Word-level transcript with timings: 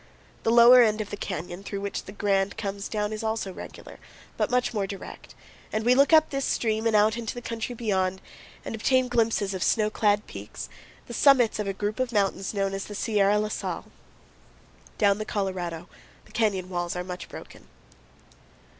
The 0.41 0.49
lower 0.49 0.81
end 0.81 0.99
of 0.99 1.11
the 1.11 1.15
canyon 1.15 1.61
through 1.63 1.81
which 1.81 2.05
the 2.05 2.11
Grand 2.11 2.57
comes 2.57 2.87
down 2.89 3.13
is 3.13 3.21
also 3.21 3.53
regular, 3.53 3.99
but 4.35 4.49
much 4.49 4.73
more 4.73 4.87
direct, 4.87 5.35
and 5.71 5.85
we 5.85 5.93
look 5.93 6.11
up 6.11 6.31
this 6.31 6.43
stream 6.43 6.87
and 6.87 6.95
out 6.95 7.17
into 7.17 7.35
the 7.35 7.39
country 7.43 7.75
beyond 7.75 8.19
and 8.65 8.73
obtain 8.73 9.09
glimpses 9.09 9.53
of 9.53 9.61
snow 9.61 9.91
clad 9.91 10.25
peaks, 10.25 10.69
the 11.05 11.13
summits 11.13 11.59
of 11.59 11.67
a 11.67 11.71
group 11.73 11.99
of 11.99 12.11
mountains 12.11 12.51
known 12.51 12.73
as 12.73 12.85
the 12.85 12.95
Sierra 12.95 13.37
La 13.37 13.49
Sal. 13.49 13.91
Down 14.97 15.19
the 15.19 15.23
Colorado 15.23 15.87
the 16.25 16.31
canyon 16.31 16.69
walls 16.69 16.95
are 16.95 17.03
much 17.03 17.29
broken. 17.29 17.67